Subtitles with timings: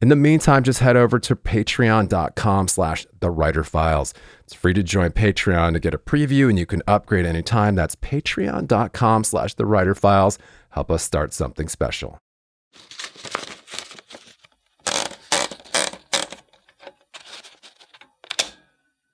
[0.00, 4.14] In the meantime, just head over to patreon.com slash the writer files.
[4.44, 7.74] It's free to join Patreon to get a preview and you can upgrade anytime.
[7.74, 10.38] That's patreon.com slash the writer files.
[10.70, 12.20] Help us start something special.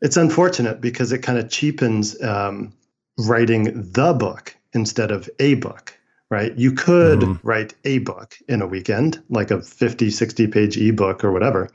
[0.03, 2.75] It's unfortunate because it kind of cheapens um,
[3.19, 5.99] writing the book instead of a book,
[6.35, 6.59] right?
[6.59, 7.47] You could mm-hmm.
[7.47, 11.71] write a book in a weekend, like a 50, 60 page ebook or whatever.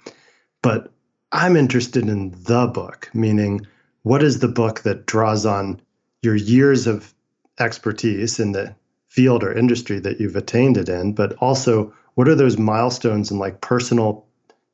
[0.62, 0.92] But
[1.32, 3.66] I'm interested in the book, meaning
[4.04, 5.80] what is the book that draws on
[6.22, 7.14] your years of
[7.58, 8.76] expertise in the
[9.08, 13.40] field or industry that you've attained it in, but also what are those milestones and
[13.40, 14.26] like personal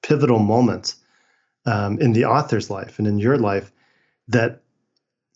[0.02, 0.96] pivotal moments
[1.68, 3.72] um, in the author's life and in your life
[4.30, 4.64] that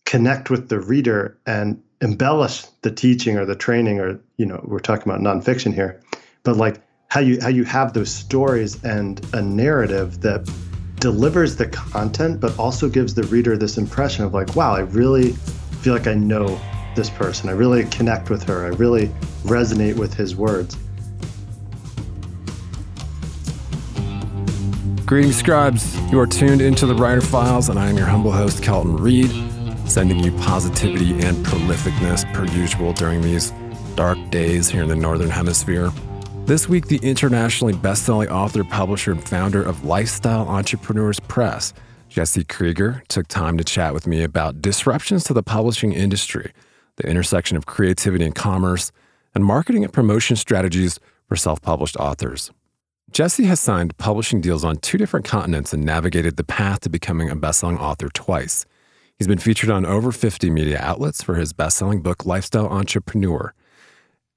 [0.06, 4.78] connect with the reader and embellish the teaching or the training or you know we're
[4.78, 6.00] talking about nonfiction here
[6.42, 10.48] but like how you how you have those stories and a narrative that
[10.96, 15.32] delivers the content but also gives the reader this impression of like wow i really
[15.82, 16.58] feel like i know
[16.94, 17.48] this person.
[17.48, 18.66] I really connect with her.
[18.66, 19.08] I really
[19.44, 20.76] resonate with his words.
[25.06, 25.98] Greetings, scribes.
[26.12, 29.30] You are tuned into the Writer Files, and I am your humble host, Kelton Reid,
[29.90, 33.52] sending you positivity and prolificness per usual during these
[33.96, 35.90] dark days here in the Northern Hemisphere.
[36.46, 41.74] This week, the internationally best-selling author, publisher, and founder of Lifestyle Entrepreneurs Press,
[42.08, 46.52] Jesse Krieger, took time to chat with me about disruptions to the publishing industry,
[46.96, 48.92] the intersection of creativity and commerce,
[49.34, 52.52] and marketing and promotion strategies for self-published authors.
[53.10, 57.28] Jesse has signed publishing deals on two different continents and navigated the path to becoming
[57.28, 58.66] a best-selling author twice.
[59.20, 63.52] He's been featured on over 50 media outlets for his best-selling book Lifestyle Entrepreneur.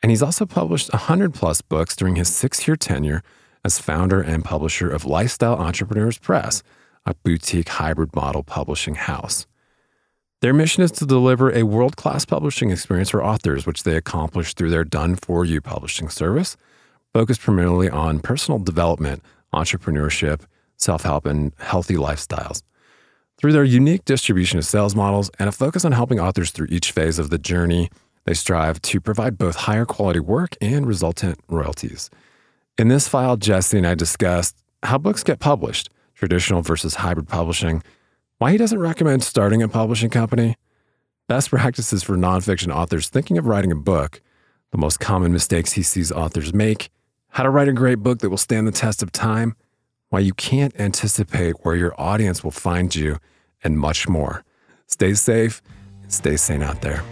[0.01, 3.23] And he's also published 100 plus books during his six-year tenure
[3.63, 6.63] as founder and publisher of Lifestyle Entrepreneurs Press,
[7.05, 9.47] a boutique hybrid model publishing house.
[10.41, 14.53] Their mission is to deliver a world class publishing experience for authors, which they accomplish
[14.53, 16.57] through their Done For You publishing service
[17.13, 19.23] focused primarily on personal development,
[19.53, 20.41] entrepreneurship,
[20.75, 22.63] self help, and healthy lifestyles.
[23.43, 26.93] Through their unique distribution of sales models and a focus on helping authors through each
[26.93, 27.89] phase of the journey,
[28.23, 32.09] they strive to provide both higher quality work and resultant royalties.
[32.77, 37.83] In this file, Jesse and I discussed how books get published, traditional versus hybrid publishing,
[38.37, 40.55] why he doesn't recommend starting a publishing company,
[41.27, 44.21] best practices for nonfiction authors thinking of writing a book,
[44.71, 46.89] the most common mistakes he sees authors make,
[47.31, 49.53] how to write a great book that will stand the test of time,
[50.07, 53.17] why you can't anticipate where your audience will find you,
[53.63, 54.43] and much more.
[54.87, 55.61] Stay safe
[56.13, 57.03] stay sane out there.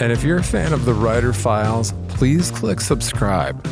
[0.00, 3.62] And if you're a fan of the Writer Files, please click subscribe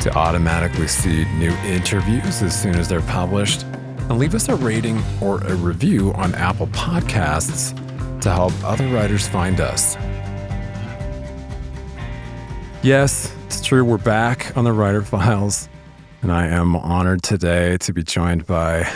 [0.00, 3.64] to automatically see new interviews as soon as they're published.
[4.08, 7.76] And leave us a rating or a review on Apple Podcasts
[8.20, 9.96] to help other writers find us.
[12.82, 13.84] Yes, it's true.
[13.84, 15.68] We're back on the Writer Files,
[16.20, 18.88] and I am honored today to be joined by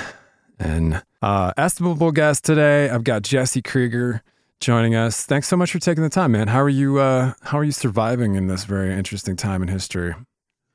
[0.58, 2.88] an uh, estimable guest today.
[2.88, 4.22] I've got Jesse Krieger
[4.60, 5.26] joining us.
[5.26, 6.46] Thanks so much for taking the time, man.
[6.46, 6.98] How are you?
[6.98, 10.14] Uh, how are you surviving in this very interesting time in history?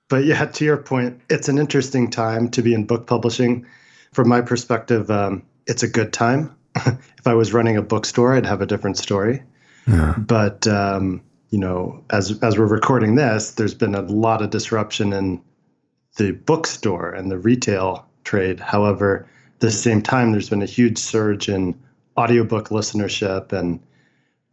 [0.10, 3.66] But yeah, to your point, it's an interesting time to be in book publishing.
[4.12, 6.54] From my perspective, um, it's a good time.
[6.76, 9.42] if I was running a bookstore, I'd have a different story.
[9.88, 10.16] Yeah.
[10.18, 15.14] But um, you know, as as we're recording this, there's been a lot of disruption
[15.14, 15.42] in
[16.18, 18.60] the bookstore and the retail trade.
[18.60, 19.30] However,
[19.62, 21.80] the same time, there's been a huge surge in
[22.18, 23.80] audiobook listenership and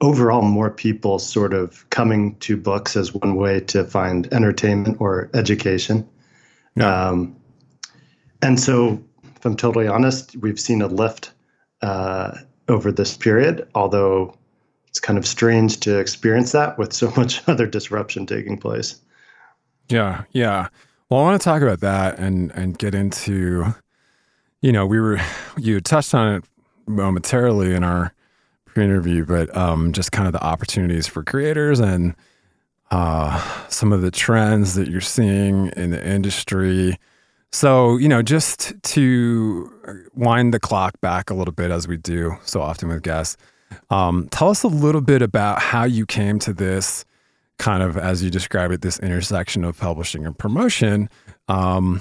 [0.01, 5.29] overall more people sort of coming to books as one way to find entertainment or
[5.35, 6.09] education.
[6.77, 7.09] Yeah.
[7.09, 7.37] Um,
[8.41, 9.03] and so,
[9.37, 11.33] if I'm totally honest, we've seen a lift
[11.83, 12.39] uh,
[12.69, 14.37] over this period, although
[14.87, 19.01] it's kind of strange to experience that with so much other disruption taking place.
[19.89, 20.69] Yeah, yeah.
[21.09, 23.75] Well, I want to talk about that and and get into,
[24.61, 25.21] you know, we were
[25.57, 26.45] you touched on it
[26.87, 28.13] momentarily in our
[28.67, 32.15] pre-interview, but um, just kind of the opportunities for creators and
[32.91, 36.99] uh, some of the trends that you're seeing in the industry.
[37.51, 42.37] So, you know, just to wind the clock back a little bit as we do
[42.45, 43.37] so often with guests,
[43.91, 47.05] um, tell us a little bit about how you came to this
[47.59, 51.09] kind of, as you describe it, this intersection of publishing and promotion.
[51.49, 52.01] Um,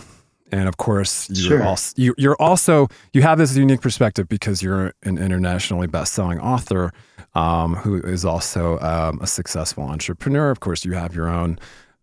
[0.51, 1.63] and of course, you're, Sure.
[1.63, 6.91] also, you, you're also you have this unique perspective because you're an internationally best-selling author
[7.35, 10.49] um, who is also um, a successful entrepreneur.
[10.49, 11.59] Of course, you have your own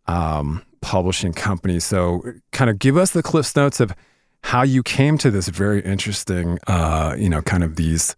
[0.07, 1.81] um, publishing company.
[1.81, 3.95] So, kind of give us the cliffs notes of
[4.43, 8.15] how you came to this very interesting, uh, you know, kind of these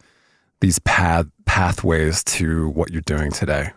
[0.60, 3.70] these path pathways to what you're doing today.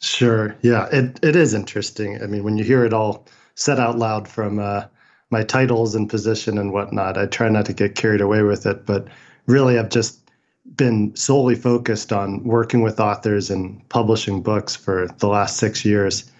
[0.00, 0.54] Sure.
[0.62, 2.20] Yeah, it, it is interesting.
[2.22, 3.24] I mean, when you hear it all
[3.54, 4.84] said out loud from uh,
[5.32, 8.84] my titles and position and whatnot, I try not to get carried away with it.
[8.84, 9.08] But
[9.46, 10.20] really, I've just
[10.76, 16.30] been solely focused on working with authors and publishing books for the last six years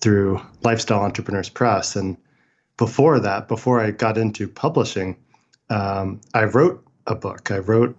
[0.00, 1.94] through Lifestyle Entrepreneurs Press.
[1.94, 2.16] And
[2.78, 5.16] before that, before I got into publishing,
[5.68, 7.50] um, I wrote a book.
[7.50, 7.96] I wrote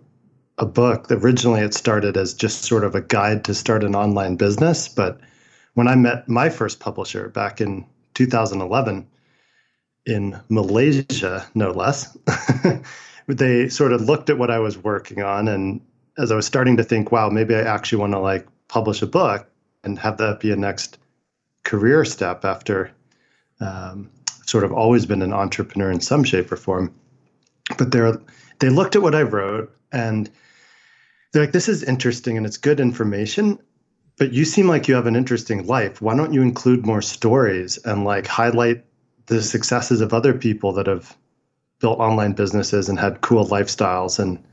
[0.57, 1.11] a book.
[1.11, 4.87] Originally, it started as just sort of a guide to start an online business.
[4.87, 5.19] But
[5.75, 7.85] when I met my first publisher back in
[8.15, 9.07] 2011
[10.09, 12.17] in Malaysia, no less,
[13.27, 15.47] they sort of looked at what I was working on.
[15.47, 15.81] And
[16.17, 19.07] as I was starting to think, wow, maybe I actually want to like publish a
[19.07, 19.47] book
[19.83, 20.97] and have that be a next
[21.63, 22.91] career step after
[23.61, 24.09] um,
[24.45, 26.93] sort of always been an entrepreneur in some shape or form.
[27.77, 28.19] But they're,
[28.59, 30.29] they looked at what I wrote and
[31.31, 33.59] they're like, this is interesting and it's good information,
[34.17, 36.01] but you seem like you have an interesting life.
[36.01, 38.83] Why don't you include more stories and like highlight
[39.29, 41.15] the successes of other people that have
[41.79, 44.19] built online businesses and had cool lifestyles?
[44.19, 44.43] And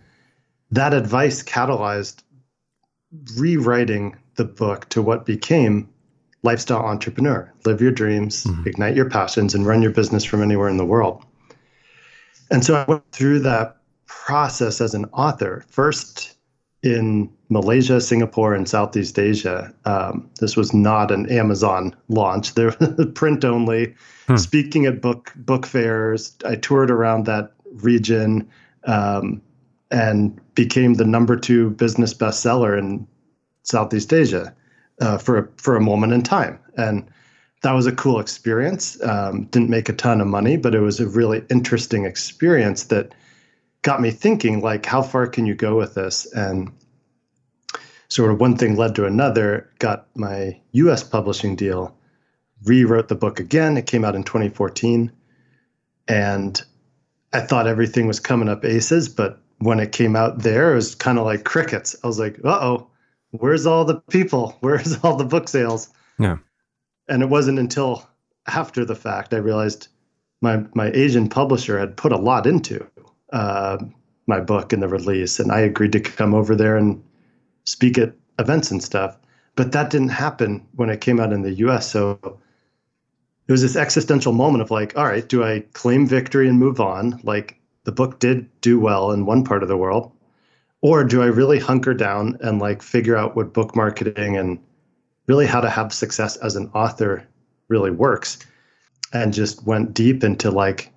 [0.70, 2.22] that advice catalyzed
[3.36, 5.88] rewriting the book to what became
[6.42, 8.66] Lifestyle Entrepreneur Live Your Dreams, Mhm.
[8.66, 11.24] Ignite Your Passions, and Run Your Business from Anywhere in the World.
[12.50, 16.35] And so I went through that process as an author, first
[16.82, 19.72] in Malaysia, Singapore, and Southeast Asia.
[19.84, 22.54] Um, this was not an Amazon launch.
[22.54, 23.94] They were print only,
[24.26, 24.36] Hmm.
[24.36, 26.34] speaking at book book fairs.
[26.44, 28.48] I toured around that region
[28.84, 29.40] um,
[29.92, 33.06] and became the number two business bestseller in
[33.62, 34.52] Southeast Asia
[35.00, 36.58] uh, for a, for a moment in time.
[36.76, 37.08] And
[37.62, 39.00] that was a cool experience.
[39.02, 43.14] Um, didn't make a ton of money, but it was a really interesting experience that
[43.86, 46.26] got me thinking like how far can you go with this?
[46.32, 46.72] And
[48.08, 51.96] sort of one thing led to another got my us publishing deal
[52.64, 53.76] rewrote the book again.
[53.76, 55.12] It came out in 2014
[56.08, 56.62] and
[57.32, 60.94] i thought everything was coming up aces but when it came out there it was
[60.94, 61.94] kind of like crickets.
[62.02, 62.88] I was like uh-oh
[63.30, 64.56] where's all the people?
[64.60, 65.90] Where's all the book sales?
[66.18, 66.38] Yeah.
[67.08, 68.08] and it wasn't until
[68.48, 69.88] after the fact i realized
[70.40, 72.86] my my asian publisher had put a lot into
[73.36, 73.78] uh,
[74.26, 77.02] my book and the release, and I agreed to come over there and
[77.64, 79.18] speak at events and stuff.
[79.56, 81.90] But that didn't happen when it came out in the U.S.
[81.90, 82.18] So
[83.46, 86.80] it was this existential moment of like, all right, do I claim victory and move
[86.80, 87.20] on?
[87.24, 90.10] Like the book did do well in one part of the world,
[90.80, 94.58] or do I really hunker down and like figure out what book marketing and
[95.26, 97.26] really how to have success as an author
[97.68, 98.38] really works?
[99.12, 100.90] And just went deep into like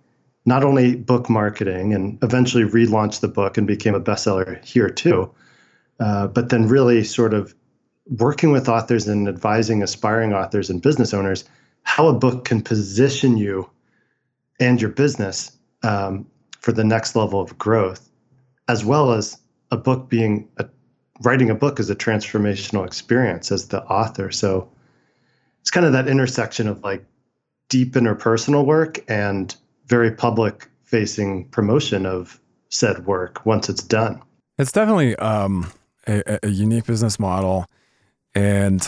[0.50, 5.32] not only book marketing and eventually relaunched the book and became a bestseller here too,
[6.00, 7.54] uh, but then really sort of
[8.18, 11.46] working with authors and advising aspiring authors and business owners
[11.84, 13.70] how a book can position you
[14.60, 16.26] and your business um,
[16.60, 18.10] for the next level of growth,
[18.68, 19.38] as well as
[19.72, 20.66] a book being a,
[21.22, 24.32] writing a book is a transformational experience as the author.
[24.32, 24.70] So
[25.62, 27.06] it's kind of that intersection of like
[27.70, 29.56] deep interpersonal work and
[29.90, 34.22] very public facing promotion of said work once it's done.
[34.58, 35.72] It's definitely um,
[36.08, 37.66] a, a unique business model,
[38.36, 38.88] and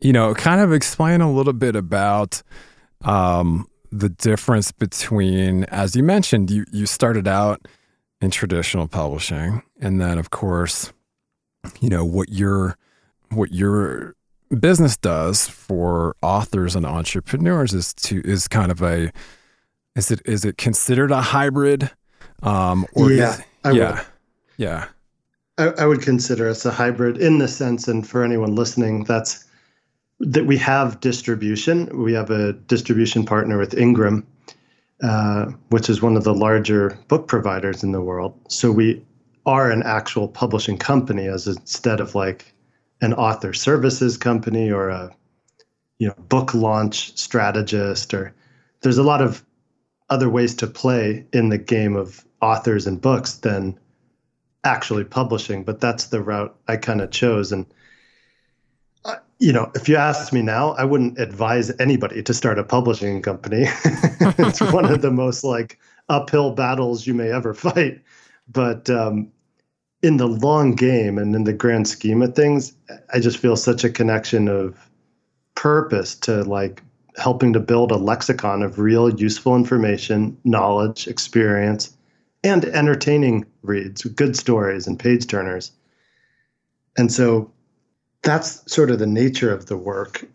[0.00, 2.42] you know, kind of explain a little bit about
[3.04, 7.66] um, the difference between, as you mentioned, you you started out
[8.20, 10.92] in traditional publishing, and then of course,
[11.80, 12.76] you know what your
[13.30, 14.14] what your
[14.60, 19.10] business does for authors and entrepreneurs is to is kind of a
[19.96, 21.90] is it is it considered a hybrid
[22.42, 24.00] um or is- Yeah, I yeah would.
[24.56, 24.84] yeah
[25.58, 29.44] I, I would consider us a hybrid in the sense, and for anyone listening, that's
[30.18, 32.02] that we have distribution.
[32.02, 34.26] We have a distribution partner with Ingram,
[35.02, 38.34] uh, which is one of the larger book providers in the world.
[38.48, 39.04] So we
[39.44, 42.54] are an actual publishing company as instead of like
[43.02, 45.14] an author services company or a
[45.98, 48.32] you know book launch strategist or
[48.80, 49.44] there's a lot of
[50.12, 53.78] other ways to play in the game of authors and books than
[54.62, 57.50] actually publishing but that's the route i kind of chose.
[57.50, 57.64] And
[59.06, 62.64] uh, you know if you asked me now i wouldn't advise anybody to start a
[62.64, 63.64] publishing company.
[64.38, 65.78] It's one of the most like
[66.08, 68.02] uphill battles you may ever fight.
[68.48, 69.32] But um,
[70.02, 72.74] in the long game and in the grand scheme of things
[73.14, 74.90] i just feel such a connection of
[75.54, 76.82] purpose to like
[77.16, 81.96] helping to build a lexicon of real useful information knowledge experience
[82.44, 85.72] and entertaining reads, good stories and page turners.
[86.96, 87.52] And so
[88.22, 90.26] that's sort of the nature of the work.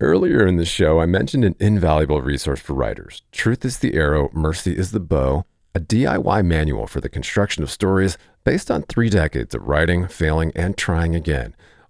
[0.00, 4.30] Earlier in the show, I mentioned an invaluable resource for writers Truth is the Arrow,
[4.32, 9.10] Mercy is the Bow, a DIY manual for the construction of stories based on three
[9.10, 11.54] decades of writing, failing, and trying again.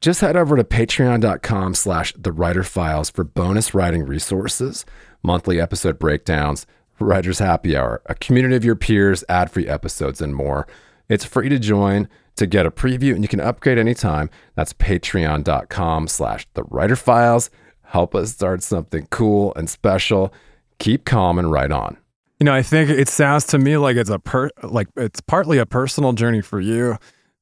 [0.00, 4.86] Just head over to patreon.com slash the writer files for bonus writing resources
[5.22, 6.66] monthly episode breakdowns,
[6.98, 10.66] Writers Happy Hour, a community of your peers, ad free episodes, and more.
[11.10, 14.30] It's free to join to get a preview and you can upgrade anytime.
[14.54, 17.50] That's patreon.com slash the writer files.
[17.82, 20.32] Help us start something cool and special.
[20.78, 21.98] Keep calm and write on.
[22.38, 25.58] You know, I think it sounds to me like it's a per like it's partly
[25.58, 26.96] a personal journey for you,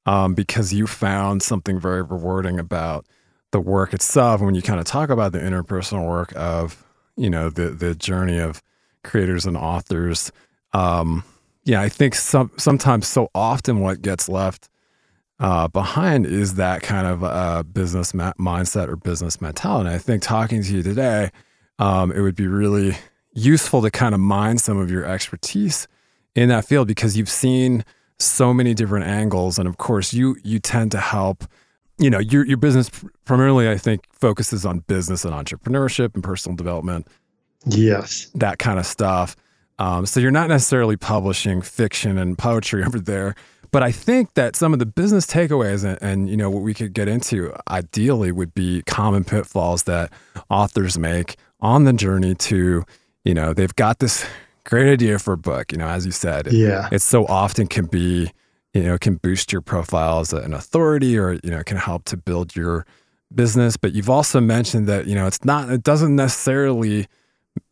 [0.08, 3.04] um, because you found something very rewarding about
[3.50, 4.40] the work itself.
[4.40, 6.82] And when you kind of talk about the interpersonal work of
[7.16, 8.62] you know the the journey of
[9.04, 10.32] creators and authors.
[10.72, 11.24] Um,
[11.64, 14.70] yeah, I think some sometimes so often what gets left
[15.40, 19.88] uh, behind is that kind of uh, business ma- mindset or business mentality.
[19.88, 21.30] And I think talking to you today,
[21.78, 22.96] um, it would be really
[23.34, 25.86] useful to kind of mine some of your expertise
[26.34, 27.84] in that field because you've seen
[28.18, 31.44] so many different angles, and of course, you you tend to help.
[31.98, 32.90] You know, your your business
[33.24, 37.08] primarily, I think, focuses on business and entrepreneurship and personal development.
[37.66, 38.30] Yes.
[38.34, 39.36] That kind of stuff.
[39.78, 43.34] Um, so you're not necessarily publishing fiction and poetry over there.
[43.70, 46.72] But I think that some of the business takeaways and, and, you know what we
[46.72, 50.10] could get into ideally would be common pitfalls that
[50.48, 52.84] authors make on the journey to,
[53.24, 54.24] you know, they've got this
[54.68, 55.72] great idea for a book.
[55.72, 58.30] You know, as you said, yeah, it so often can be,
[58.74, 62.16] you know, can boost your profile as an authority, or you know, can help to
[62.16, 62.86] build your
[63.34, 63.76] business.
[63.76, 67.06] But you've also mentioned that you know it's not, it doesn't necessarily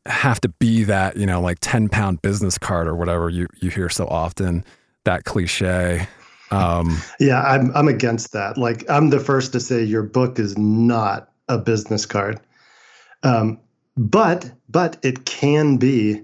[0.07, 3.71] have to be that, you know, like 10 pound business card or whatever you, you
[3.71, 4.65] hear so often,
[5.05, 6.07] that cliche.
[6.50, 8.57] Um, yeah, I'm, I'm against that.
[8.57, 12.41] Like, I'm the first to say your book is not a business card.
[13.23, 13.59] Um,
[13.97, 16.23] but, but it can be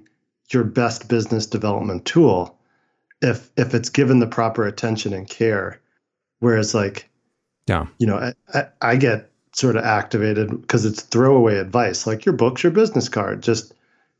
[0.52, 2.59] your best business development tool
[3.21, 5.80] if, if it's given the proper attention and care.
[6.40, 7.09] Whereas, like,
[7.66, 12.06] yeah, you know, I, I, I get sort of activated because it's throwaway advice.
[12.06, 13.42] Like your book's your business card.
[13.42, 13.75] Just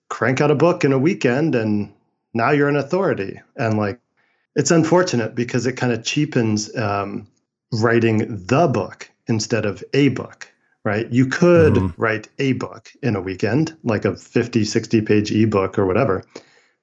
[0.09, 1.93] crank out a book in a weekend and
[2.35, 3.41] now you're an authority.
[3.57, 3.99] And like
[4.55, 7.27] it's unfortunate because it kind of cheapens um,
[7.73, 10.52] writing the book instead of a book,
[10.85, 11.11] right?
[11.11, 12.01] You could mm-hmm.
[12.01, 16.25] write a book in a weekend, like a 50, 60 page ebook or whatever.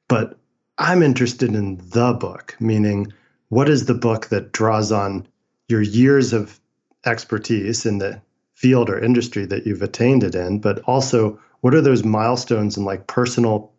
[0.08, 0.38] But
[0.78, 3.12] I'm interested in the book, meaning
[3.50, 5.28] what is the book that draws on
[5.68, 6.60] your years of
[7.06, 8.22] expertise in the
[8.54, 12.86] field or industry that you've attained it in, but also what are those milestones and
[12.86, 13.72] like personal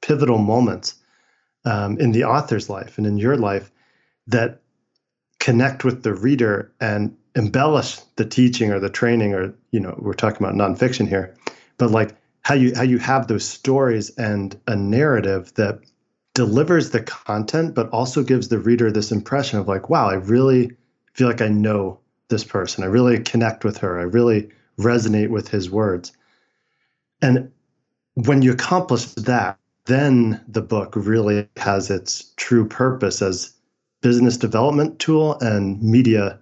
[0.00, 0.94] pivotal moments
[1.64, 3.70] um, in the author's life and in your life
[4.26, 4.60] that
[5.40, 10.12] connect with the reader and embellish the teaching or the training or you know we're
[10.12, 11.34] talking about nonfiction here
[11.78, 15.78] but like how you how you have those stories and a narrative that
[16.34, 20.70] delivers the content but also gives the reader this impression of like wow i really
[21.14, 22.84] feel like i know this person.
[22.84, 23.98] I really connect with her.
[23.98, 26.12] I really resonate with his words.
[27.20, 27.50] And
[28.14, 33.54] when you accomplish that then the book really has its true purpose as
[34.02, 36.38] business development tool and media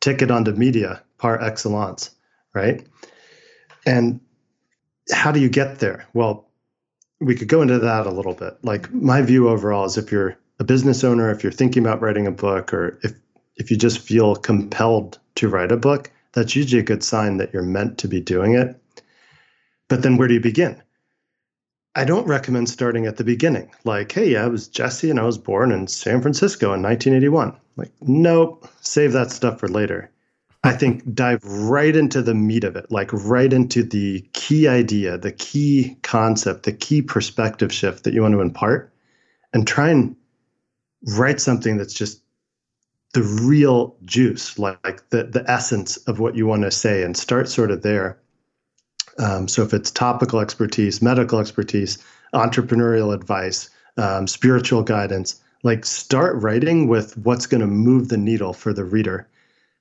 [0.00, 2.10] ticket onto media par excellence,
[2.54, 2.86] right?
[3.86, 4.20] And
[5.10, 6.06] how do you get there?
[6.14, 6.48] Well,
[7.20, 8.58] we could go into that a little bit.
[8.62, 12.26] Like my view overall is if you're a business owner, if you're thinking about writing
[12.26, 13.12] a book, or if
[13.56, 17.52] if you just feel compelled to write a book, that's usually a good sign that
[17.52, 18.80] you're meant to be doing it.
[19.88, 20.80] But then where do you begin?
[21.98, 23.72] I don't recommend starting at the beginning.
[23.82, 27.56] Like, hey, yeah, I was Jesse and I was born in San Francisco in 1981.
[27.76, 30.08] Like, nope, save that stuff for later.
[30.62, 35.18] I think dive right into the meat of it, like right into the key idea,
[35.18, 38.92] the key concept, the key perspective shift that you want to impart,
[39.52, 40.14] and try and
[41.16, 42.22] write something that's just
[43.12, 47.16] the real juice, like, like the, the essence of what you want to say, and
[47.16, 48.20] start sort of there.
[49.18, 51.98] Um, so if it's topical expertise, medical expertise,
[52.34, 58.52] entrepreneurial advice, um, spiritual guidance, like start writing with what's going to move the needle
[58.52, 59.28] for the reader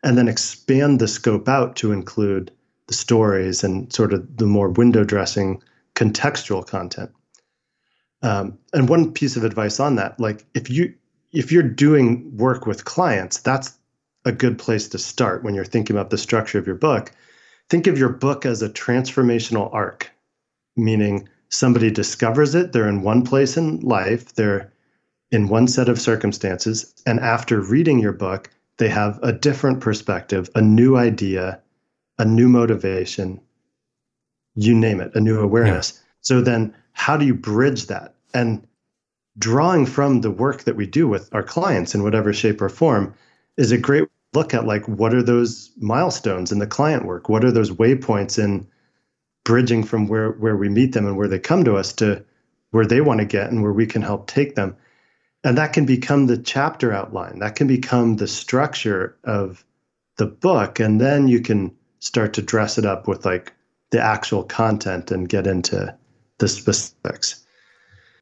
[0.03, 2.51] and then expand the scope out to include
[2.87, 5.61] the stories and sort of the more window dressing
[5.95, 7.11] contextual content.
[8.23, 10.93] Um, and one piece of advice on that, like if you
[11.33, 13.77] if you're doing work with clients, that's
[14.25, 17.11] a good place to start when you're thinking about the structure of your book
[17.69, 20.11] think of your book as a transformational arc,
[20.75, 24.71] meaning somebody discovers it, they're in one place in life, they're
[25.31, 30.49] in one set of circumstances, and after reading your book, they have a different perspective,
[30.55, 31.61] a new idea,
[32.17, 33.39] a new motivation,
[34.55, 35.93] you name it, a new awareness.
[35.93, 36.01] Yeah.
[36.21, 38.15] So then, how do you bridge that?
[38.33, 38.65] And
[39.37, 43.13] drawing from the work that we do with our clients in whatever shape or form
[43.57, 47.29] is a great look at like what are those milestones in the client work?
[47.29, 48.67] What are those waypoints in
[49.47, 52.23] bridging from where where we meet them and where they come to us to
[52.71, 54.75] where they want to get and where we can help take them.
[55.43, 57.39] And that can become the chapter outline.
[57.39, 59.63] That can become the structure of
[60.17, 63.53] the book and then you can start to dress it up with like
[63.91, 65.95] the actual content and get into
[66.39, 67.46] the specifics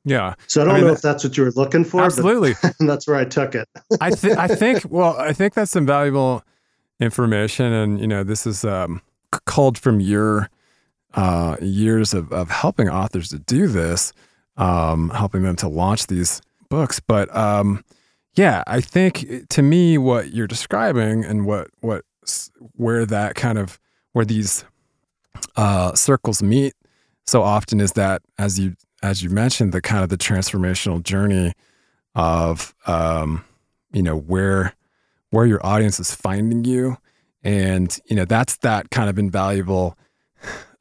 [0.05, 0.35] yeah.
[0.47, 2.01] So I don't I mean, know if that's what you were looking for.
[2.01, 2.53] Absolutely.
[2.79, 3.67] that's where I took it.
[4.01, 4.37] I think.
[4.37, 4.83] I think.
[4.87, 6.43] Well, I think that's some valuable
[6.99, 9.01] information, and you know, this is um,
[9.45, 10.49] called from your
[11.15, 14.13] uh, years of of helping authors to do this,
[14.57, 16.99] um, helping them to launch these books.
[16.99, 17.83] But um,
[18.35, 22.05] yeah, I think to me, what you're describing and what what
[22.73, 23.79] where that kind of
[24.13, 24.65] where these
[25.55, 26.73] uh, circles meet
[27.25, 31.53] so often is that as you as you mentioned, the kind of the transformational journey
[32.15, 33.45] of um,
[33.91, 34.73] you know where
[35.29, 36.97] where your audience is finding you,
[37.43, 39.95] and you know that's that kind of invaluable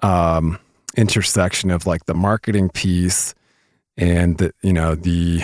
[0.00, 0.58] um,
[0.96, 3.34] intersection of like the marketing piece
[3.96, 5.42] and the you know the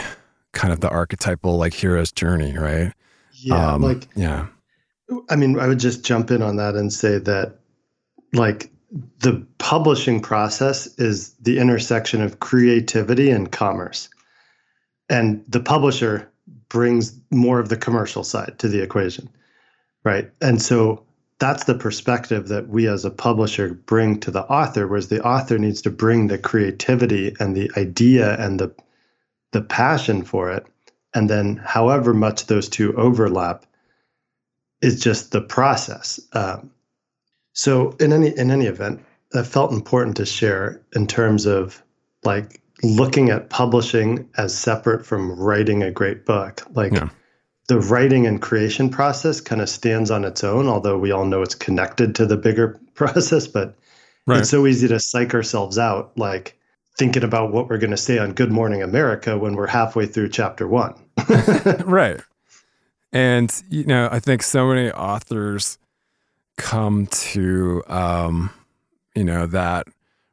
[0.52, 2.92] kind of the archetypal like hero's journey, right?
[3.34, 4.46] Yeah, um, like yeah.
[5.28, 7.58] I mean, I would just jump in on that and say that
[8.32, 14.08] like the publishing process is the intersection of creativity and commerce.
[15.08, 16.30] And the publisher
[16.68, 19.28] brings more of the commercial side to the equation,
[20.04, 20.30] right?
[20.40, 21.04] And so
[21.38, 25.58] that's the perspective that we as a publisher bring to the author, whereas the author
[25.58, 28.72] needs to bring the creativity and the idea and the
[29.52, 30.64] the passion for it.
[31.12, 33.66] And then however much those two overlap
[34.80, 36.20] is just the process.
[36.32, 36.70] Um,
[37.60, 41.82] so in any in any event, I felt important to share in terms of
[42.24, 46.62] like looking at publishing as separate from writing a great book.
[46.70, 47.10] Like yeah.
[47.68, 51.42] the writing and creation process kind of stands on its own, although we all know
[51.42, 53.76] it's connected to the bigger process, but
[54.26, 54.38] right.
[54.38, 56.58] it's so easy to psych ourselves out like
[56.98, 60.30] thinking about what we're going to say on Good Morning America when we're halfway through
[60.30, 60.94] chapter 1.
[61.84, 62.22] right.
[63.12, 65.76] And you know, I think so many authors
[66.56, 68.50] come to, um,
[69.14, 69.86] you know, that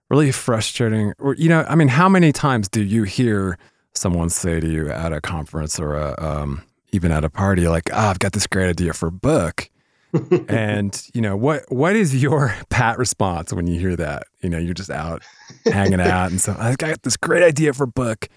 [0.10, 3.58] really frustrating, or, you know, I mean, how many times do you hear
[3.94, 7.90] someone say to you at a conference or a, um, even at a party, like,
[7.92, 9.70] oh, I've got this great idea for a book.
[10.48, 14.58] and you know what what is your pat response when you hear that you know
[14.58, 15.22] you're just out
[15.66, 18.30] hanging out and so i got this great idea for a book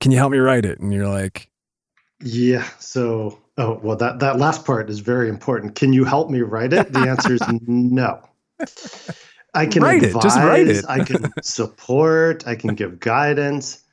[0.00, 1.50] can you help me write it and you're like
[2.22, 6.40] yeah so oh well that that last part is very important can you help me
[6.40, 8.20] write it the answer is no
[9.54, 13.84] i can write advise, it just write it i can support i can give guidance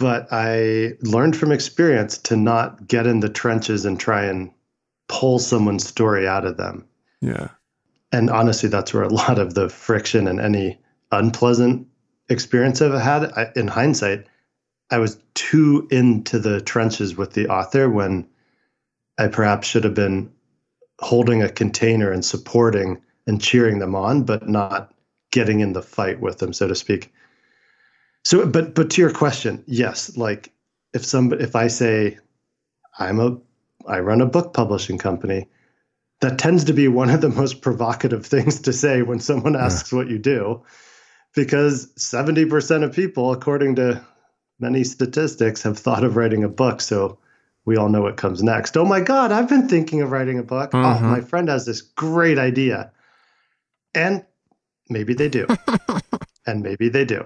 [0.00, 4.50] but I learned from experience to not get in the trenches and try and
[5.08, 6.86] pull someone's story out of them.
[7.20, 7.48] Yeah.
[8.10, 10.80] And honestly, that's where a lot of the friction and any
[11.12, 11.86] unpleasant
[12.30, 14.26] experience I've had I, in hindsight,
[14.90, 18.26] I was too into the trenches with the author when
[19.20, 20.32] I perhaps should have been
[20.98, 24.94] holding a container and supporting and cheering them on, but not
[25.30, 27.12] getting in the fight with them, so to speak.
[28.24, 30.52] So, but but to your question, yes, like
[30.94, 32.18] if some if I say
[32.98, 33.38] I'm a
[33.86, 35.48] I run a book publishing company,
[36.20, 39.92] that tends to be one of the most provocative things to say when someone asks
[39.92, 39.98] yeah.
[39.98, 40.62] what you do,
[41.34, 44.02] because seventy percent of people, according to
[44.58, 46.80] many statistics, have thought of writing a book.
[46.80, 47.18] So
[47.70, 48.76] we all know what comes next.
[48.76, 50.72] Oh my God, I've been thinking of writing a book.
[50.72, 51.04] Mm-hmm.
[51.04, 52.90] Oh, my friend has this great idea,
[53.94, 54.24] and
[54.88, 55.46] maybe they do,
[56.46, 57.24] and maybe they do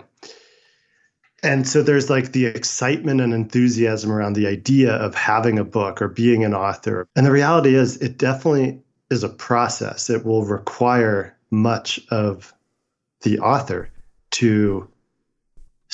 [1.45, 6.01] and so there's like the excitement and enthusiasm around the idea of having a book
[6.01, 7.07] or being an author.
[7.15, 10.09] And the reality is, it definitely is a process.
[10.09, 12.55] It will require much of
[13.21, 13.91] the author
[14.33, 14.89] to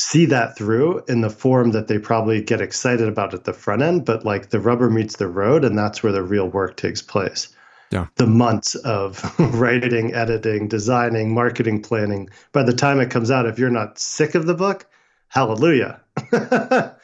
[0.01, 3.83] see that through in the form that they probably get excited about at the front
[3.83, 7.03] end, but like the rubber meets the road, and that's where the real work takes
[7.03, 7.49] place.
[7.91, 8.07] Yeah.
[8.17, 12.31] The months of writing, editing, designing, marketing planning.
[12.53, 14.87] By the time it comes out, if you're not sick of the book,
[15.31, 16.01] hallelujah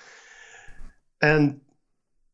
[1.22, 1.60] and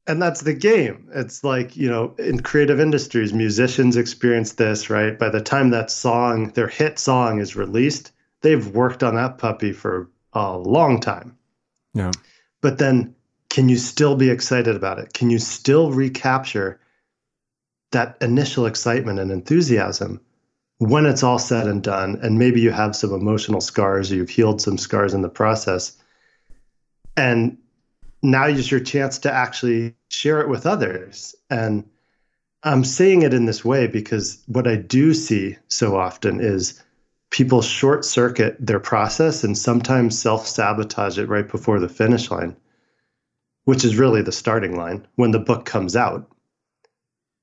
[0.07, 5.19] and that's the game it's like you know in creative industries musicians experience this right
[5.19, 9.73] by the time that song their hit song is released they've worked on that puppy
[9.73, 11.37] for a long time.
[11.95, 12.13] Yeah.
[12.61, 13.15] But then
[13.51, 15.13] can you still be excited about it?
[15.13, 16.81] Can you still recapture
[17.91, 20.21] that initial excitement and enthusiasm
[20.79, 24.31] when it's all said and done, and maybe you have some emotional scars, or you've
[24.31, 25.97] healed some scars in the process,
[27.17, 27.57] and
[28.23, 31.37] now is your chance to actually share it with others.
[31.51, 31.89] And
[32.65, 36.83] I'm saying it in this way because what I do see so often is
[37.33, 42.57] people short circuit their process and sometimes self sabotage it right before the finish line,
[43.65, 46.31] which is really the starting line when the book comes out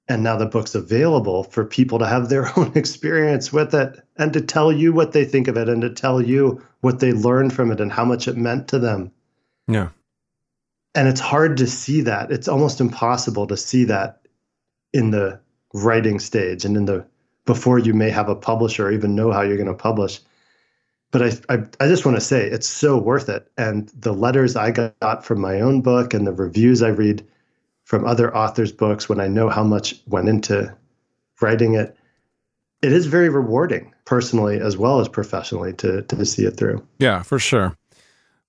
[0.10, 4.34] and now the book's available for people to have their own experience with it and
[4.34, 7.54] to tell you what they think of it and to tell you what they learned
[7.54, 9.12] from it and how much it meant to them.
[9.68, 9.90] Yeah.
[10.96, 12.32] And it's hard to see that.
[12.32, 14.22] It's almost impossible to see that
[14.92, 15.40] in the
[15.74, 17.06] writing stage and in the
[17.46, 20.20] before you may have a publisher or even know how you're going to publish.
[21.12, 23.52] But I, I, I just want to say it's so worth it.
[23.58, 27.26] And the letters I got from my own book and the reviews I read
[27.84, 30.76] from other authors' books when I know how much went into
[31.42, 31.98] writing it,
[32.82, 36.86] it is very rewarding personally as well as professionally to to see it through.
[37.00, 37.76] Yeah, for sure.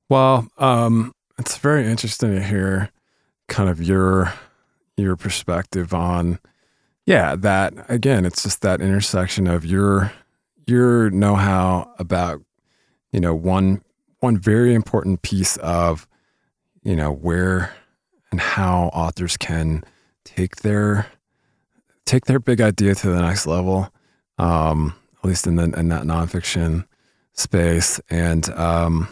[0.08, 2.90] Well, um, it's very interesting to hear
[3.48, 4.32] kind of your
[4.96, 6.38] your perspective on
[7.06, 10.12] yeah, that again, it's just that intersection of your
[10.66, 12.42] your know-how about
[13.12, 13.82] you know one
[14.20, 16.06] one very important piece of
[16.82, 17.72] you know where
[18.30, 19.82] and how authors can
[20.24, 21.06] take their
[22.04, 23.88] take their big idea to the next level,
[24.38, 26.86] um, at least in the in that nonfiction
[27.32, 28.00] space.
[28.10, 29.08] And um,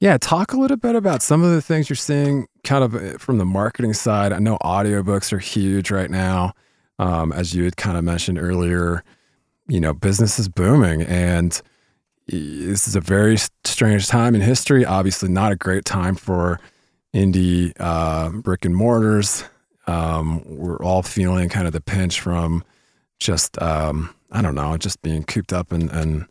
[0.00, 3.18] yeah, talk a little bit about some of the things you're seeing kind of uh,
[3.18, 4.32] from the marketing side.
[4.32, 6.54] I know audiobooks are huge right now.
[7.02, 9.02] Um, as you had kind of mentioned earlier,
[9.66, 11.60] you know, business is booming and
[12.28, 14.84] this is a very strange time in history.
[14.84, 16.60] Obviously, not a great time for
[17.12, 19.44] indie uh, brick and mortars.
[19.88, 22.62] Um, we're all feeling kind of the pinch from
[23.18, 26.26] just um, I don't know, just being cooped up and and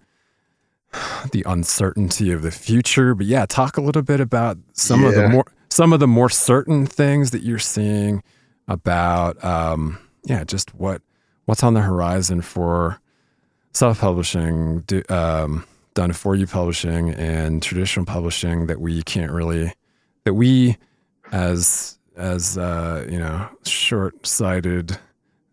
[1.31, 3.13] the uncertainty of the future.
[3.13, 5.09] But yeah, talk a little bit about some yeah.
[5.09, 8.23] of the more some of the more certain things that you're seeing
[8.69, 11.01] about um, yeah, just what
[11.45, 12.99] what's on the horizon for
[13.73, 19.73] self-publishing, do, um, done for you publishing, and traditional publishing that we can't really
[20.25, 20.77] that we
[21.31, 24.97] as as uh, you know short-sighted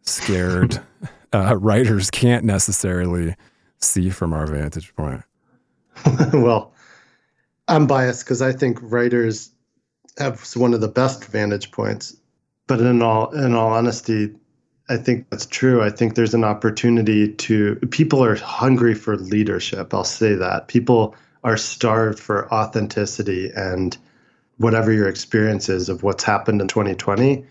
[0.03, 0.81] scared
[1.35, 3.35] uh, writers can't necessarily
[3.79, 5.23] see from our vantage point?
[6.33, 6.73] well,
[7.69, 9.51] I'm biased because I think writers
[10.19, 12.17] have one of the best vantage points.
[12.67, 14.35] But in all in all honesty,
[14.89, 15.83] I think that's true.
[15.83, 19.93] I think there's an opportunity to people are hungry for leadership.
[19.93, 20.69] I'll say that.
[20.69, 23.97] People are starved for authenticity and
[24.57, 27.45] whatever your experience is of what's happened in 2020.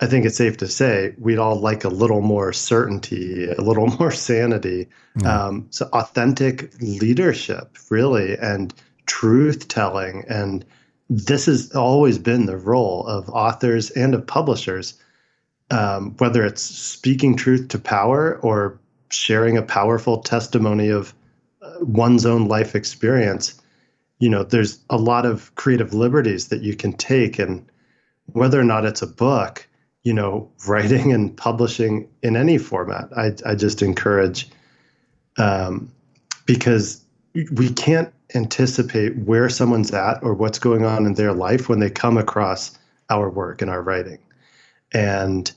[0.00, 3.86] I think it's safe to say we'd all like a little more certainty, a little
[3.98, 4.88] more sanity.
[5.18, 5.26] Mm.
[5.26, 8.74] Um, so authentic leadership, really, and
[9.06, 10.24] truth telling.
[10.28, 10.64] And
[11.08, 14.94] this has always been the role of authors and of publishers
[15.70, 18.78] um, whether it's speaking truth to power or
[19.10, 21.14] sharing a powerful testimony of
[21.62, 23.60] uh, one's own life experience
[24.18, 27.40] you know there's a lot of creative liberties that you can take.
[27.40, 27.66] And
[28.26, 29.66] whether or not it's a book
[30.02, 34.48] you know writing and publishing in any format i, I just encourage
[35.38, 35.90] um,
[36.46, 37.04] because
[37.52, 41.90] we can't anticipate where someone's at or what's going on in their life when they
[41.90, 42.76] come across
[43.10, 44.18] our work and our writing
[44.92, 45.50] and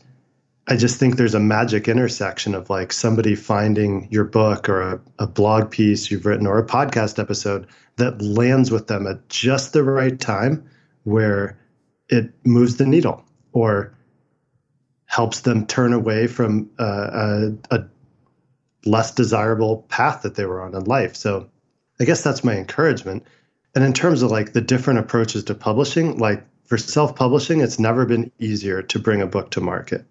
[0.67, 5.01] I just think there's a magic intersection of like somebody finding your book or a,
[5.19, 7.67] a, blog piece you've written or a podcast episode
[7.97, 10.67] that lands with them at just the right time
[11.03, 11.59] where
[12.09, 13.95] it moves the needle or
[15.05, 17.85] helps them turn away from uh, a, a
[18.85, 21.15] less desirable path that they were on in life.
[21.15, 21.47] So
[21.99, 23.23] I guess that's my encouragement.
[23.75, 27.79] And in terms of like the different approaches to publishing, like for self publishing, it's
[27.79, 30.05] never been easier to bring a book to market.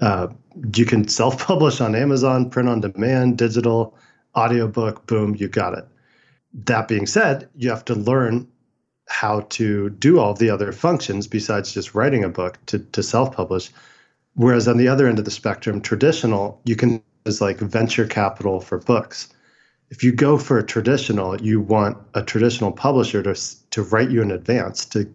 [0.00, 0.28] Uh,
[0.74, 3.96] you can self publish on Amazon, print on demand, digital,
[4.36, 5.86] audiobook, boom, you got it.
[6.64, 8.48] That being said, you have to learn
[9.08, 13.34] how to do all the other functions besides just writing a book to, to self
[13.34, 13.70] publish.
[14.34, 18.60] Whereas on the other end of the spectrum, traditional, you can is like venture capital
[18.60, 19.28] for books.
[19.90, 23.34] If you go for a traditional, you want a traditional publisher to,
[23.70, 25.12] to write you in advance, to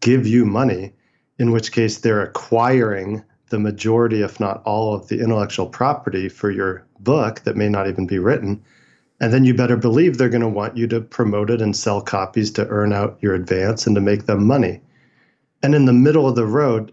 [0.00, 0.92] give you money,
[1.38, 6.50] in which case they're acquiring the majority, if not all, of the intellectual property for
[6.50, 8.62] your book that may not even be written.
[9.20, 12.00] And then you better believe they're going to want you to promote it and sell
[12.00, 14.80] copies to earn out your advance and to make them money.
[15.62, 16.92] And in the middle of the road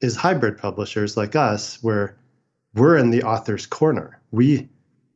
[0.00, 2.16] is hybrid publishers like us, where
[2.74, 4.20] we're in the author's corner.
[4.30, 4.68] We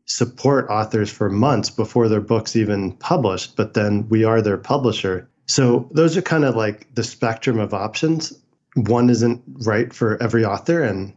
[0.07, 5.29] support authors for months before their book's even published, but then we are their publisher.
[5.49, 8.39] So those are kind of like the spectrum of options.
[8.75, 11.13] One isn't right for every author and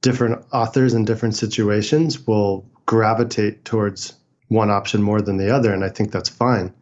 [0.00, 4.14] different authors in different situations will gravitate towards
[4.48, 6.74] one option more than the other and i think that's fine.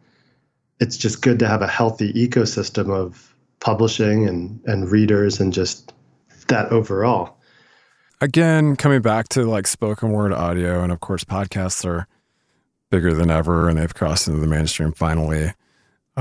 [0.79, 5.93] It's just good to have a healthy ecosystem of publishing and, and readers and just
[6.47, 7.37] that overall.
[8.19, 12.07] Again coming back to like spoken word audio and of course podcasts are
[12.89, 15.53] bigger than ever and they've crossed into the mainstream finally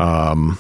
[0.01, 0.59] um,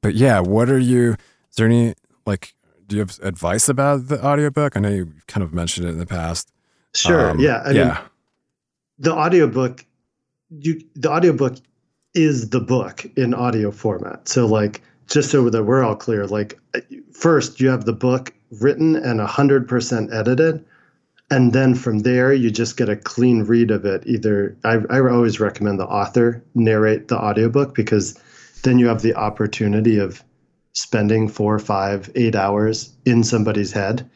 [0.00, 1.94] but yeah what are you is there any
[2.26, 2.54] like
[2.92, 4.76] do you have advice about the audiobook?
[4.76, 6.52] I know you kind of mentioned it in the past.
[6.94, 7.30] Sure.
[7.30, 7.62] Um, yeah.
[7.64, 7.84] I yeah.
[7.84, 7.98] Mean,
[8.98, 9.86] the audiobook
[10.50, 11.56] you the audiobook
[12.14, 14.28] is the book in audio format.
[14.28, 16.60] So like just so that we're all clear, like
[17.12, 20.62] first you have the book written and 100% edited
[21.30, 25.00] and then from there you just get a clean read of it either I, I
[25.00, 28.18] always recommend the author narrate the audiobook because
[28.62, 30.22] then you have the opportunity of
[30.72, 34.08] spending four, five, eight hours in somebody's head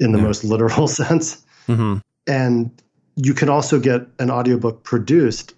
[0.00, 0.24] in the yeah.
[0.24, 1.44] most literal sense.
[1.68, 1.98] Mm-hmm.
[2.26, 2.82] And
[3.16, 5.54] you can also get an audiobook produced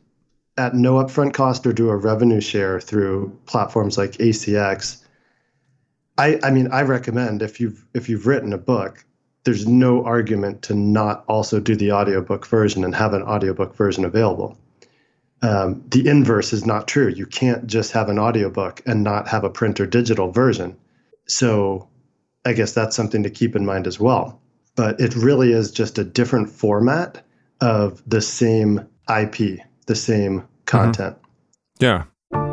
[0.59, 5.03] at no upfront cost or do a revenue share through platforms like ACX.
[6.19, 9.05] I, I mean, I recommend if you've if you've written a book,
[9.45, 14.05] there's no argument to not also do the audiobook version and have an audiobook version
[14.05, 14.59] available
[15.42, 17.09] um, the inverse is not true.
[17.09, 20.77] You can't just have an audiobook and not have a print or digital version.
[21.27, 21.88] So
[22.44, 24.40] I guess that's something to keep in mind as well.
[24.77, 27.22] But it really is just a different format
[27.61, 31.16] of the same IP, the same content.
[31.16, 31.85] Mm-hmm.
[31.85, 32.05] Yeah.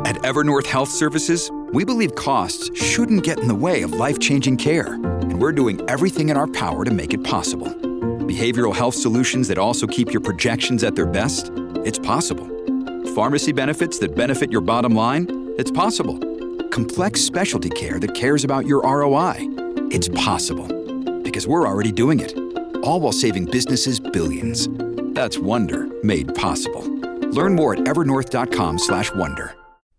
[0.06, 4.58] At Evernorth Health Services, we believe costs shouldn't get in the way of life changing
[4.58, 4.94] care.
[4.94, 7.68] And we're doing everything in our power to make it possible.
[7.68, 11.50] Behavioral health solutions that also keep your projections at their best?
[11.84, 12.53] It's possible
[13.14, 15.52] Pharmacy benefits that benefit your bottom line?
[15.56, 16.18] It's possible.
[16.70, 19.34] Complex specialty care that cares about your ROI?
[19.92, 20.66] It's possible.
[21.22, 22.36] Because we're already doing it.
[22.82, 24.68] All while saving businesses billions.
[25.14, 26.82] That's Wonder made possible.
[27.30, 29.54] Learn more at evernorth.com/wonder.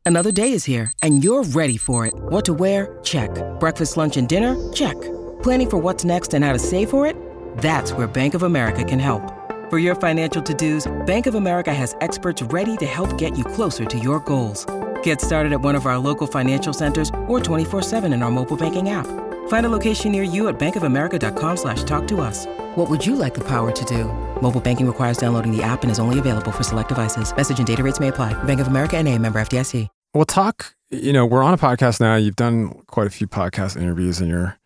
[0.06, 2.14] Another day is here and you're ready for it.
[2.30, 3.00] What to wear?
[3.02, 3.32] Check.
[3.62, 4.58] Breakfast, lunch and dinner?
[4.74, 5.00] Check.
[5.42, 7.16] Planning for what's next and how to save for it?
[7.60, 9.24] That's where Bank of America can help.
[9.70, 13.84] For your financial to-dos, Bank of America has experts ready to help get you closer
[13.84, 14.64] to your goals.
[15.02, 18.90] Get started at one of our local financial centers or 24-7 in our mobile banking
[18.90, 19.08] app.
[19.48, 22.46] Find a location near you at bankofamerica.com slash talk to us.
[22.76, 24.04] What would you like the power to do?
[24.40, 27.36] Mobile banking requires downloading the app and is only available for select devices.
[27.36, 28.34] Message and data rates may apply.
[28.44, 29.88] Bank of America and a member FDIC.
[30.14, 32.16] We'll talk, you know, we're on a podcast now.
[32.16, 34.60] You've done quite a few podcast interviews in your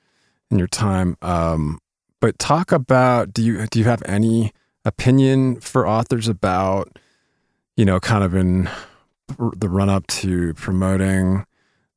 [0.52, 1.16] in your time.
[1.22, 1.80] Um,
[2.20, 4.52] but talk about do you do you have any
[4.90, 7.00] opinion for authors about,
[7.78, 8.70] you know, kind of in
[9.56, 11.46] the run up to promoting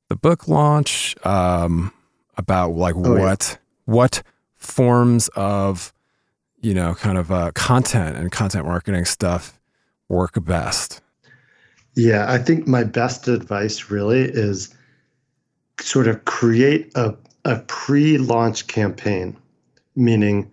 [0.08, 1.92] the book launch, um,
[2.36, 3.22] about like Oh, yeah.
[3.22, 4.22] what what
[4.56, 5.92] forms of
[6.60, 9.58] you know kind of uh, content and content marketing stuff
[10.08, 11.00] work best.
[11.94, 14.74] Yeah, I think my best advice really is
[15.80, 19.36] sort of create a, a pre launch campaign,
[19.96, 20.50] meaning,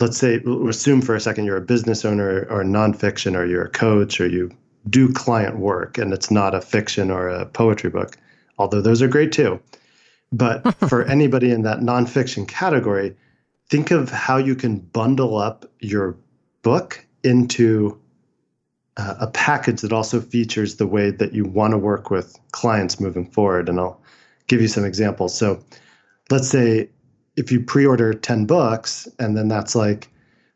[0.00, 3.70] let's say, assume for a second you're a business owner or nonfiction, or you're a
[3.70, 4.50] coach, or you
[4.88, 8.16] do client work and it's not a fiction or a poetry book,
[8.58, 9.60] although those are great too.
[10.32, 13.16] But for anybody in that nonfiction category,
[13.68, 16.16] think of how you can bundle up your
[16.62, 17.98] book into
[18.96, 22.98] uh, a package that also features the way that you want to work with clients
[22.98, 23.68] moving forward.
[23.68, 24.00] And I'll
[24.48, 25.36] give you some examples.
[25.36, 25.62] So
[26.30, 26.88] let's say
[27.38, 30.08] if you pre order 10 books and then that's like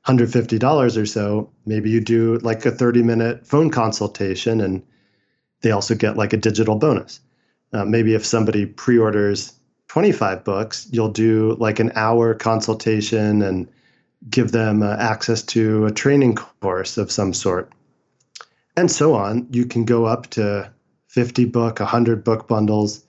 [0.07, 4.83] $150 or so, maybe you do like a 30 minute phone consultation and
[5.61, 7.21] they also get like a digital bonus.
[7.73, 9.53] Uh, maybe if somebody pre orders
[9.89, 13.69] 25 books, you'll do like an hour consultation and
[14.29, 17.73] give them uh, access to a training course of some sort
[18.77, 19.47] and so on.
[19.51, 20.73] You can go up to
[21.09, 23.05] 50 book, 100 book bundles.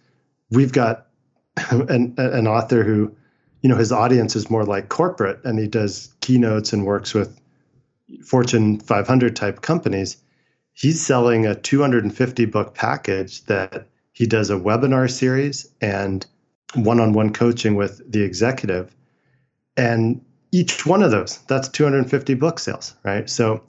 [0.51, 1.07] We've got
[1.71, 3.15] an, an author who,
[3.63, 7.39] you know, his audience is more like corporate and he does keynotes and works with
[8.23, 10.17] Fortune 500 type companies.
[10.73, 16.25] He's selling a 250 book package that he does a webinar series and
[16.75, 18.93] one on one coaching with the executive.
[19.77, 23.29] And each one of those, that's 250 book sales, right?
[23.29, 23.63] So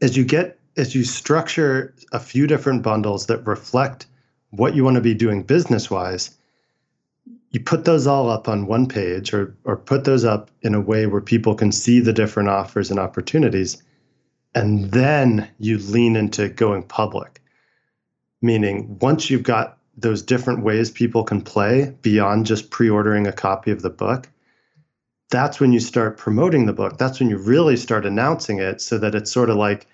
[0.00, 4.06] as you get as you structure a few different bundles that reflect
[4.50, 6.30] what you want to be doing business wise,
[7.50, 10.80] you put those all up on one page or or put those up in a
[10.80, 13.82] way where people can see the different offers and opportunities.
[14.54, 17.40] And then you lean into going public.
[18.42, 23.70] Meaning once you've got those different ways people can play beyond just pre-ordering a copy
[23.70, 24.30] of the book,
[25.30, 26.98] that's when you start promoting the book.
[26.98, 29.86] That's when you really start announcing it so that it's sort of like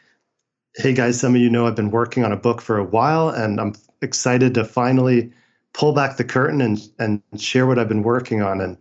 [0.77, 3.31] hey guys, some of you know I've been working on a book for a while
[3.31, 5.33] and I'm excited to finally
[5.76, 8.78] pull back the curtain and and share what I've been working on and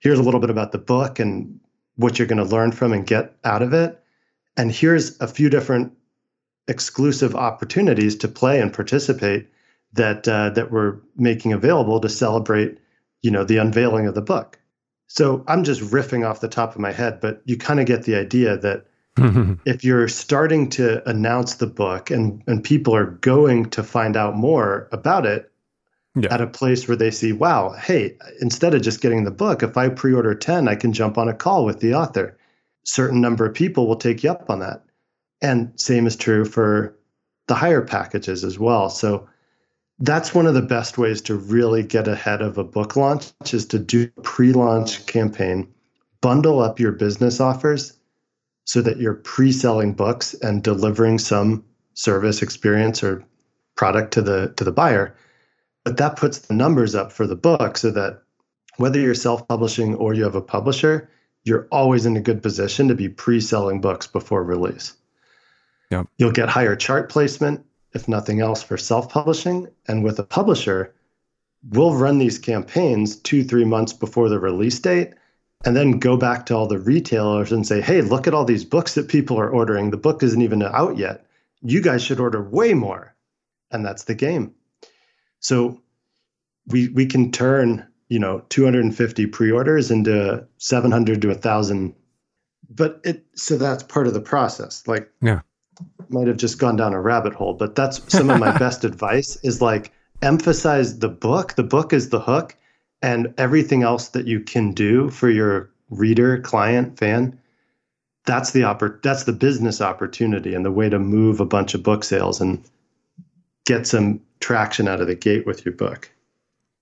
[0.00, 1.60] here's a little bit about the book and
[1.96, 4.02] what you're going to learn from and get out of it.
[4.56, 5.92] And here's a few different
[6.66, 9.48] exclusive opportunities to play and participate
[9.92, 12.78] that uh, that we're making available to celebrate,
[13.22, 14.58] you know, the unveiling of the book.
[15.08, 18.04] So I'm just riffing off the top of my head, but you kind of get
[18.04, 18.86] the idea that
[19.66, 24.36] if you're starting to announce the book and and people are going to find out
[24.36, 25.49] more about it
[26.22, 26.34] Yeah.
[26.34, 29.76] at a place where they see wow hey instead of just getting the book if
[29.76, 32.36] i pre-order 10 i can jump on a call with the author.
[32.84, 34.82] Certain number of people will take you up on that.
[35.42, 36.96] And same is true for
[37.46, 38.88] the higher packages as well.
[38.88, 39.28] So
[39.98, 43.66] that's one of the best ways to really get ahead of a book launch is
[43.66, 45.68] to do a pre-launch campaign
[46.20, 47.98] bundle up your business offers
[48.64, 53.24] so that you're pre-selling books and delivering some service experience or
[53.76, 55.14] product to the to the buyer
[55.84, 58.22] but that puts the numbers up for the book so that
[58.76, 61.10] whether you're self-publishing or you have a publisher
[61.44, 64.94] you're always in a good position to be pre-selling books before release
[65.90, 66.06] Yep.
[66.18, 70.94] you'll get higher chart placement if nothing else for self-publishing and with a publisher
[71.68, 75.14] we'll run these campaigns two three months before the release date
[75.64, 78.64] and then go back to all the retailers and say, hey, look at all these
[78.64, 79.90] books that people are ordering.
[79.90, 81.26] The book isn't even out yet.
[81.60, 83.14] You guys should order way more.
[83.70, 84.54] And that's the game.
[85.40, 85.80] So
[86.66, 91.94] we we can turn, you know, 250 pre-orders into 700 to 1000
[92.72, 94.86] but it so that's part of the process.
[94.86, 95.40] Like Yeah.
[96.08, 99.36] might have just gone down a rabbit hole, but that's some of my best advice
[99.42, 101.54] is like emphasize the book.
[101.54, 102.56] The book is the hook
[103.02, 107.38] and everything else that you can do for your reader, client, fan,
[108.26, 111.82] that's the oppor- that's the business opportunity and the way to move a bunch of
[111.82, 112.62] book sales and
[113.66, 116.10] get some traction out of the gate with your book.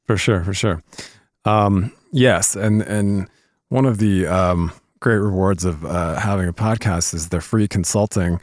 [0.07, 0.83] For sure, for sure.
[1.45, 3.29] Um, yes, and and
[3.69, 8.41] one of the um, great rewards of uh, having a podcast is the free consulting.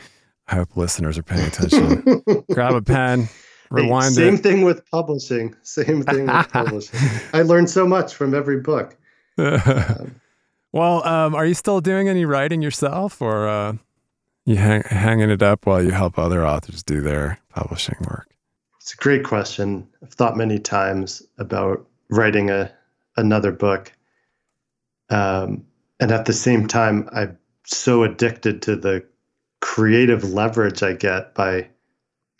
[0.47, 2.23] I hope listeners are paying attention.
[2.51, 3.27] Grab a pen,
[3.71, 4.43] rewind hey, same it.
[4.43, 5.55] thing with publishing.
[5.63, 6.99] Same thing with publishing.
[7.33, 8.95] I learned so much from every book.
[9.37, 13.73] well, um, are you still doing any writing yourself, or uh,
[14.45, 18.29] you hang, hanging it up while you help other authors do their publishing work?
[18.79, 19.87] It's a great question.
[20.03, 22.71] I've thought many times about writing a
[23.17, 23.91] another book,
[25.09, 25.65] um,
[25.99, 29.05] and at the same time, I'm so addicted to the
[29.61, 31.69] creative leverage I get by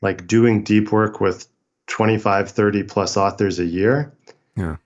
[0.02, 1.48] like doing deep work with
[1.88, 4.14] 25, 30 plus authors a year.
[4.56, 4.78] Yeah.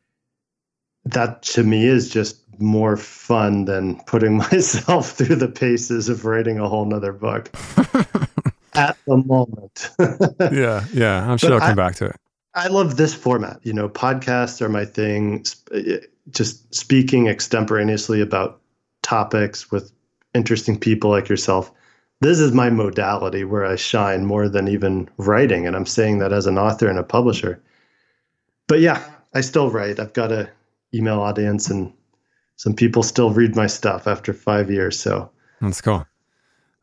[1.05, 6.59] That to me is just more fun than putting myself through the paces of writing
[6.59, 7.49] a whole nother book
[8.73, 9.89] at the moment.
[10.51, 11.29] yeah, yeah.
[11.29, 12.15] I'm sure I'll come I- back to it.
[12.55, 13.59] I love this format.
[13.63, 15.45] You know, podcasts are my thing.
[15.73, 15.97] Eh,
[16.31, 18.59] Just speaking extemporaneously about
[19.03, 19.91] topics with
[20.33, 21.71] interesting people like yourself.
[22.21, 25.67] This is my modality where I shine more than even writing.
[25.67, 27.61] And I'm saying that as an author and a publisher.
[28.67, 29.03] But yeah,
[29.33, 29.99] I still write.
[29.99, 30.49] I've got a
[30.93, 31.93] email audience and
[32.59, 34.99] some people still read my stuff after five years.
[34.99, 35.31] So
[35.61, 36.05] That's cool.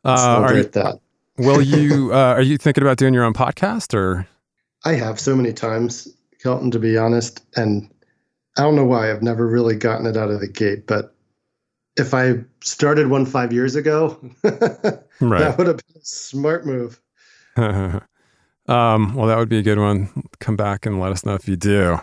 [0.06, 1.00] Uh, are you, that.
[1.36, 2.14] will you?
[2.14, 4.26] Uh, are you thinking about doing your own podcast, or
[4.86, 6.08] I have so many times,
[6.42, 7.90] Kelton, to be honest, and
[8.56, 10.86] I don't know why I've never really gotten it out of the gate.
[10.86, 11.14] But
[11.98, 15.40] if I started one five years ago, right.
[15.40, 16.98] that would have been a smart move.
[17.56, 18.00] um,
[19.14, 20.24] well, that would be a good one.
[20.40, 21.98] Come back and let us know if you do.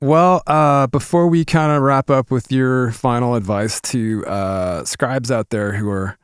[0.00, 5.30] Well, uh, before we kind of wrap up with your final advice to uh, scribes
[5.30, 6.16] out there who are,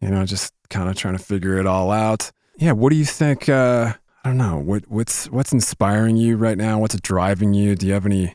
[0.00, 2.30] you know, just kind of trying to figure it all out.
[2.56, 3.48] Yeah, what do you think?
[3.48, 3.92] Uh,
[4.24, 4.58] I don't know.
[4.58, 6.78] What what's what's inspiring you right now?
[6.78, 7.74] What's driving you?
[7.76, 8.34] Do you have any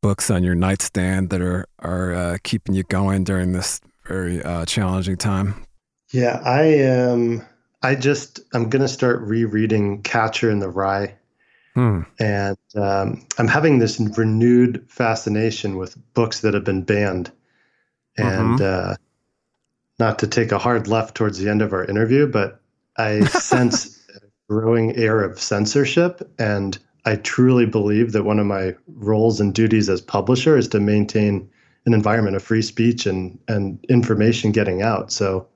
[0.00, 4.64] books on your nightstand that are are uh, keeping you going during this very uh,
[4.66, 5.66] challenging time?
[6.12, 7.44] Yeah, I am.
[7.82, 11.14] I just I'm gonna start rereading Catcher in the Rye,
[11.78, 12.00] Hmm.
[12.18, 17.30] and um, I'm having this renewed fascination with books that have been banned.
[18.16, 18.96] And uh,
[20.00, 22.60] not to take a hard left towards the end of our interview, but
[22.96, 24.18] I sense a
[24.52, 29.88] growing air of censorship, and I truly believe that one of my roles and duties
[29.88, 31.48] as publisher is to maintain
[31.86, 35.12] an environment of free speech and and information getting out.
[35.12, 35.46] So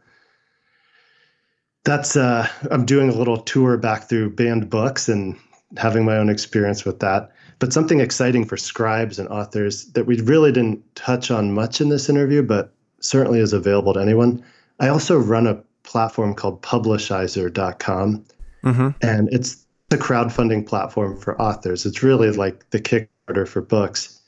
[1.83, 5.37] that's uh, I'm doing a little tour back through banned books and
[5.77, 7.31] having my own experience with that.
[7.59, 11.89] But something exciting for scribes and authors that we really didn't touch on much in
[11.89, 14.45] this interview, but certainly is available to anyone.
[14.81, 18.25] I also run a platform called Publishizer.com,
[18.65, 18.89] Mm-hmm.
[19.03, 21.85] and it's the crowdfunding platform for authors.
[21.85, 24.21] It's really like the Kickstarter for books.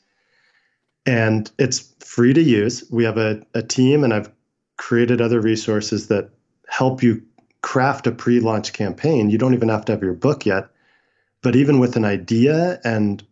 [1.07, 2.85] And it's free to use.
[2.91, 4.31] We have a, a team, and I've
[4.77, 6.31] created other resources that
[6.69, 7.23] help you
[7.63, 9.31] craft a pre launch campaign.
[9.31, 10.69] You don't even have to have your book yet.
[11.45, 13.23] But even with an idea and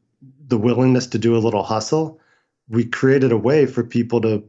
[0.46, 2.20] the willingness to do a little hustle,
[2.68, 4.44] we created a way for people to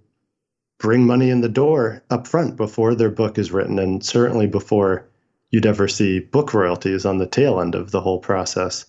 [0.80, 5.08] bring money in the door up front before their book is written, and certainly before
[5.50, 8.86] you'd ever see book royalties on the tail end of the whole process.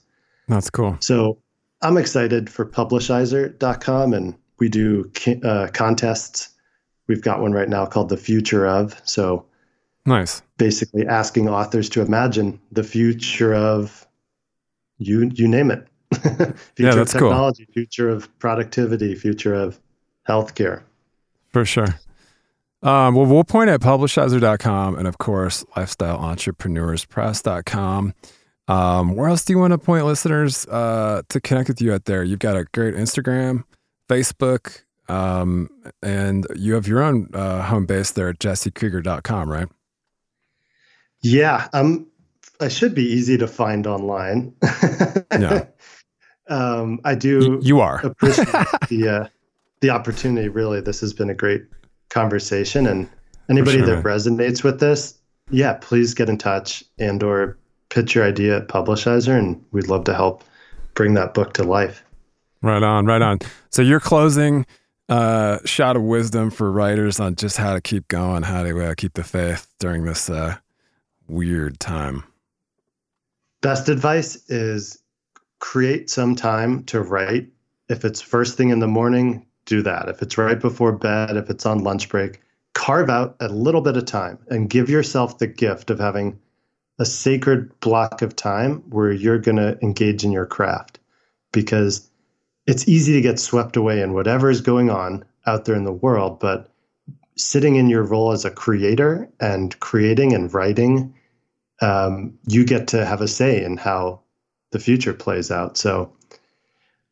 [0.49, 0.97] That's cool.
[0.99, 1.39] So
[1.81, 5.09] I'm excited for Publishizer.com, and we do
[5.45, 6.49] uh, contests.
[7.07, 9.01] We've got one right now called The Future of.
[9.05, 9.47] So
[10.05, 10.43] Nice.
[10.59, 14.05] basically asking authors to imagine the future of
[14.99, 15.87] you you name it.
[16.15, 17.31] future Yeah, of that's cool.
[17.31, 19.81] technology, future of productivity, future of
[20.29, 20.83] healthcare.
[21.53, 21.99] For sure.
[22.83, 28.15] Um, well, we'll point at publishizer.com and, of course, lifestyleentrepreneurspress.com.
[28.67, 32.05] Um, where else do you want to point listeners uh, to connect with you out
[32.05, 32.23] there?
[32.23, 33.65] You've got a great Instagram,
[34.09, 35.69] Facebook, um,
[36.03, 39.69] and you have your own uh, home base there at jessekrieger.com, right?
[41.23, 42.07] Yeah, um,
[42.61, 44.55] I should be easy to find online.
[45.33, 45.67] Yeah.
[46.49, 48.01] um, I do you are.
[48.05, 48.47] appreciate
[48.89, 49.29] the uh,
[49.81, 50.49] the opportunity.
[50.49, 51.65] Really, this has been a great
[52.11, 53.09] conversation, and
[53.51, 54.03] anybody sure, that man.
[54.05, 55.19] resonates with this,
[55.51, 60.05] yeah, please get in touch and or pitch your idea at Publishizer, and we'd love
[60.05, 60.45] to help
[60.95, 62.05] bring that book to life.
[62.63, 63.41] Right on, right on.
[63.71, 64.65] So your closing
[65.09, 68.95] uh, shot of wisdom for writers on just how to keep going, how to uh,
[68.97, 70.57] keep the faith during this uh,
[71.29, 72.25] weird time.
[73.65, 74.99] Best advice is
[75.59, 77.49] create some time to write.
[77.89, 80.11] If it's first thing in the morning, do that.
[80.11, 82.43] If it's right before bed, if it's on lunch break,
[82.75, 86.39] carve out a little bit of time and give yourself the gift of having
[86.99, 90.99] a sacred block of time where you're going to engage in your craft
[91.51, 92.11] because
[92.67, 95.91] it's easy to get swept away in whatever is going on out there in the
[95.91, 96.39] world.
[96.39, 96.71] But
[97.39, 101.15] sitting in your role as a creator and creating and writing,
[101.81, 104.21] um, you get to have a say in how
[104.71, 105.77] the future plays out.
[105.77, 106.13] So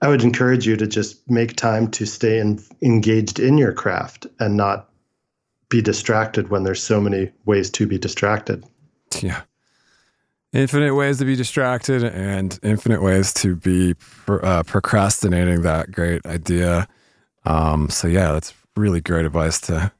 [0.00, 4.26] I would encourage you to just make time to stay in, engaged in your craft
[4.40, 4.88] and not
[5.68, 8.64] be distracted when there's so many ways to be distracted.
[9.20, 9.42] Yeah.
[10.52, 13.94] Infinite ways to be distracted and infinite ways to be
[14.28, 16.86] uh, procrastinating that great idea.
[17.44, 19.92] Um, so yeah, that's really great advice to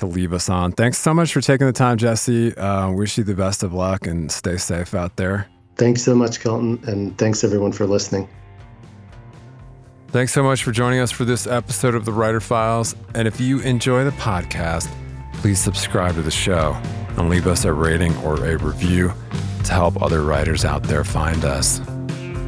[0.00, 0.72] to leave us on.
[0.72, 2.54] Thanks so much for taking the time, Jesse.
[2.56, 5.46] Uh, wish you the best of luck and stay safe out there.
[5.76, 8.28] Thanks so much, Kelton, and thanks everyone for listening.
[10.08, 12.96] Thanks so much for joining us for this episode of the Writer Files.
[13.14, 14.90] And if you enjoy the podcast,
[15.34, 16.72] please subscribe to the show
[17.16, 19.12] and leave us a rating or a review
[19.64, 21.80] to help other writers out there find us.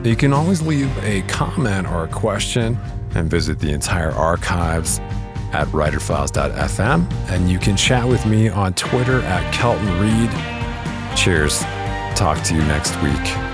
[0.05, 2.77] You can always leave a comment or a question
[3.15, 4.99] and visit the entire archives
[5.53, 7.13] at writerfiles.fm.
[7.31, 10.31] And you can chat with me on Twitter at Kelton Reid.
[11.17, 11.61] Cheers.
[12.15, 13.52] Talk to you next week.